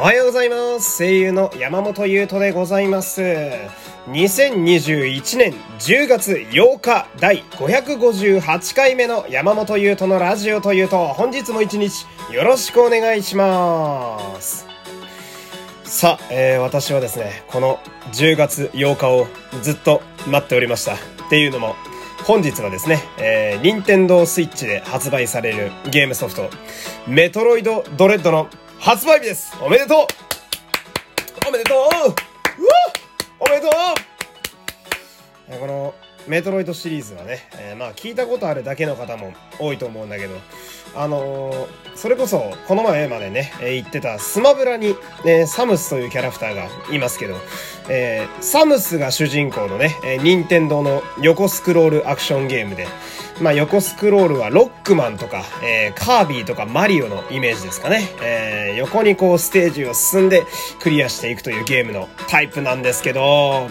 [0.00, 0.98] おはようございます。
[0.98, 3.20] 声優の山本優斗でございます。
[4.06, 14.68] 2021年10月8日第558回目の山本優斗のラジオというと、本日も一日よろしくお願いします。
[15.82, 17.80] さあ、えー私はですね、この
[18.12, 19.26] 10月8日を
[19.62, 20.94] ずっと待っておりました。
[20.94, 20.96] っ
[21.28, 21.74] ていうのも、
[22.24, 26.50] 本日はですね、えー、任天堂スイッチで発売されるゲームソフト、
[27.08, 28.48] メトロイドドレッドの
[28.80, 29.52] 発売日です。
[29.62, 30.06] おめでとう。
[31.48, 31.78] おめでとう。
[33.40, 35.60] おめでとう。
[35.60, 35.94] この
[36.26, 40.34] メトロイドシリーズはね、えーまあ聞いたことあるだけの方も多いと思うんだけど、
[40.94, 47.34] あのーそれこそこの前までね、えー言ってたスマブラに、ね、サムスというキャラクターがいますけど、
[47.88, 52.86] えーサムスが主人公のね、えー任天堂の横スクロールアクションゲームで、
[53.40, 58.08] まあ横スクロールはロックマンとか、えーカービィとかマリオのイメージですかね。
[58.22, 60.44] えー横にこうステージを進んで
[60.80, 63.68] クリアしていくというゲームのタイプなんですけど、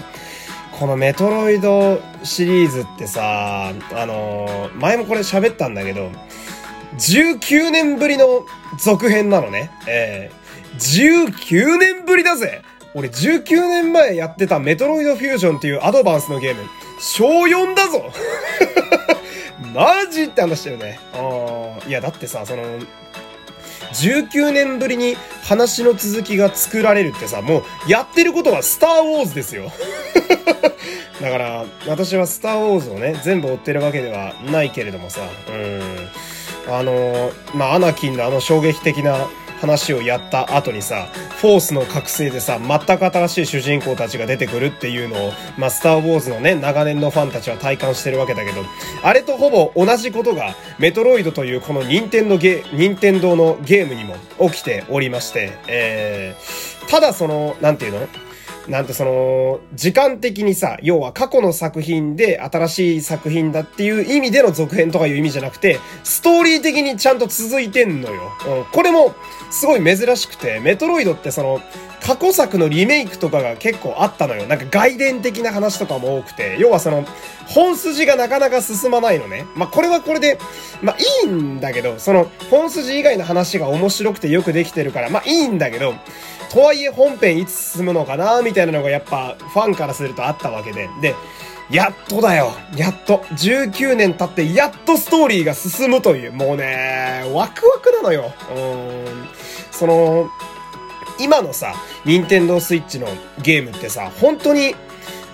[0.80, 6.10] このメトロイドシリーズってさ、あのー前もこれ喋ったんだけど、
[6.98, 8.46] 19年ぶりの
[8.80, 9.72] 続編なのね。
[9.88, 12.62] えー、19年ぶりだぜ
[12.94, 16.64] 俺19年前やってたメトロイドフュージョンっていうアドバンスのゲーム、
[17.00, 18.12] 小4だぞ
[19.74, 21.00] マジって話だよね。
[21.14, 22.64] あーいや、だってさ、その、
[23.94, 29.72] 19年ぶりに話の続きが作られるってさ、もうやってることはスターウォーズですよ。
[31.22, 36.10] だから、私はスターウォーズをね、全部追ってるわけではないけれどもさ、うん。
[36.70, 39.28] あの、まあ、アナキンのあの衝撃的な
[39.60, 41.08] 話をやった後にさ、
[41.42, 48.64] フォースの覚醒でさ、全く新しい主人公たちが出てくるっていうのを、まあ、スターウォーズのね、長年のファンたちは体感してるわけだけど、
[49.04, 54.16] あれとほぼ同じことが、メトロイドというこの任天堂ゲ、任天堂のゲームにも
[54.50, 58.08] 起きておりまして、えー、ただその、なんていうの？
[58.68, 68.32] なんてその、時間的にさ、要は過去の作品で新しい作品だっていう意味での続編とかいう意味じゃなくて、ストーリー的にちゃんと続いてんのよ。
[68.48, 69.16] うん、これも
[69.52, 71.62] すごい珍しくて、メトロイドってその、
[72.08, 74.48] 過去作のリメイクとかが結構あったのよ。
[74.48, 77.04] なんか外伝的な話とかも多くて、要はその、
[77.48, 79.46] 本筋がなかなか進まないのね。
[79.56, 80.40] まあ、これはこれで、
[80.82, 85.96] まあ、いいんだけど、その、本筋以外の話が面白くてよくできてるから、まあ、いいんだけど、
[86.50, 90.88] とはいえ本編いつ進むのかなみたいなのがやっぱファンからするとあったわけで。
[91.02, 91.14] で、
[91.70, 92.54] やっとだよ。
[92.78, 93.18] やっと。
[93.32, 96.32] 19年経ってやっとストーリーが進むという。
[96.32, 98.32] もうね、ワクワクなのよ。
[98.56, 99.28] うん。
[99.72, 100.30] その、
[101.20, 101.74] 今のさ、
[102.06, 103.08] 任天堂スイッチの
[103.42, 104.76] ゲームってさ、本当に、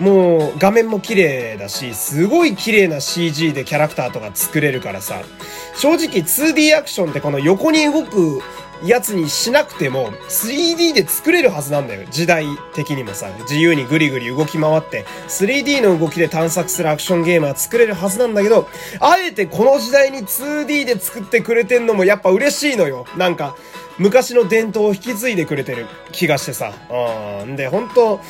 [0.00, 5.22] もう画面も綺麗だし、すごい綺麗な CG でキャラクターとか作れるからさ、
[5.76, 8.40] 正直 2D アクションってこの横に動く
[8.86, 12.06] やつにしなくても 3D で作れるはずなんだよ。
[12.10, 18.68] 時代的にもさ、自由にグリグリ動き回って 3D の動きで探索するアクションゲームは作れるはずなんだけど、
[19.00, 23.06] あえてこの時代に 2D で作ってくれてんのもやっぱ嬉しいのよ。
[23.16, 23.56] なんか、
[23.98, 26.72] 昔の伝統を引き継いでくれてる気がしてさ。
[27.42, 27.56] うん。
[27.56, 28.20] で、本当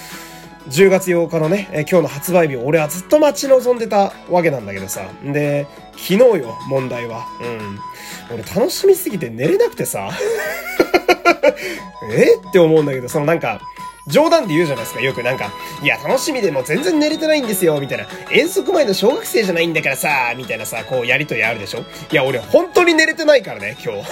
[0.68, 5.02] 10月8日のね、え今日の発売日俺はずっと待ち望んでたわけなんだけどさ。
[5.22, 7.26] で、昨日よ、問題は。
[7.40, 7.78] うん。
[8.34, 10.10] 俺楽しみすぎて寝れなくてさ。
[12.10, 12.36] え？
[12.48, 13.60] って思うんだけど、そのなんか、
[14.06, 15.50] 冗談で言うじゃないですか、よくなんか、
[15.82, 18.06] いや、楽しみでも全然寝れてないんですよ、みたいな。
[18.30, 21.80] 遠足前の小学生じゃないんだからさ、みたいなさ、こうやりとりあるでしょ？
[22.10, 24.02] いや、俺本当に寝れてないからね、今日。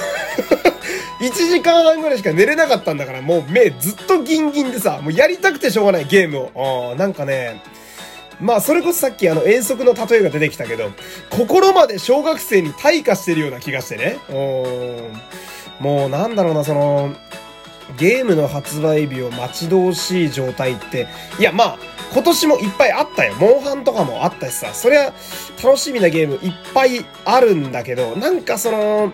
[1.23, 6.93] 1時間半ぐらいしか寝れなかったんだから、もう目ずっとギンギンでさ、もうやりたくてしょうがないゲームを。
[6.93, 7.63] あーなんかね、
[8.41, 10.91] まあ、それこそさっきあの遠足の例えが出てきたけど、
[11.31, 14.19] 心まで小学生に退化してるような気がしてね。
[14.29, 14.33] う
[15.83, 15.85] ん。
[15.85, 17.15] もうなんだろうな、その、
[17.97, 21.07] ゲームの発売日を待ち遠しい状態って、
[21.39, 21.79] いやまあ、
[22.13, 23.35] 今年もいっぱいあったよ。
[23.39, 25.13] モンハンとかもあったしさ、そりゃ
[25.63, 29.13] 楽しみなゲームいっぱいあるんだけど、なんかその、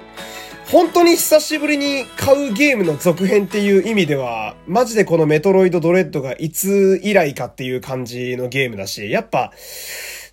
[0.71, 9.51] 本当に久しぶりに買うゲームの続編っていう意味では、マジでこのメトロイドドレッドがいつ以来かっていう感じのゲームだし、やっぱ、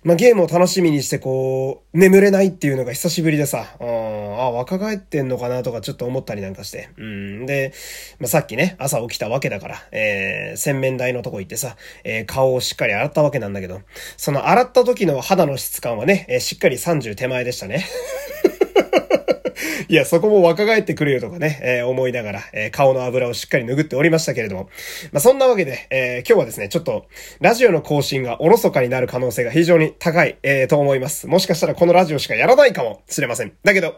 [0.04, 6.90] まあ、ゲームを楽しみにしてこう、眠れないっていうのが久しぶりでさ、うん、あ、若返ってんのかなとかちょっと思ったりなんかして。
[6.98, 7.72] うん、で、
[8.20, 13.80] まあ、さっきね、朝起きたわけだから、えー、洗面台のとこ行ってさ、えー、顔をしっかり洗ったわけなんだけど、
[14.18, 17.86] その洗った時の肌の質感はね、えーしっかり30手前でしたね。
[19.88, 24.68] いや、そこも若返ってくるよとかね、えー、思いながら、えー、顔の油をしっかり拭っておりましたけれども。
[25.12, 27.06] まあ、そんなわけで、えー、今日はですね、ちょっと、
[27.40, 31.26] ラジオの更新がおろそかになる可能性が非常に高い、えー、と思います。
[31.26, 33.52] もしかしたらこのラジオしかやらないかもしれません。
[33.64, 33.96] だけど、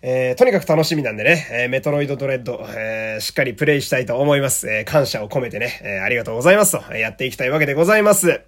[0.00, 4.68] えー、とにかく楽しみなんでね、えー、メトロイドドレッド、えー、しっかりプレイしたいと思います。
[4.68, 8.40] え、感謝を込めてね、え、ありがとうございますと、やっていきたいわけでございます。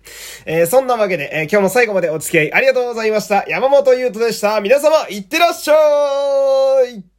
[0.46, 3.44] え、そんなわけで、え、今日も最後までお付き合いありがとうございました。
[3.48, 4.60] 山本優斗でした。
[4.60, 7.09] 皆様、いってらっしゃいはい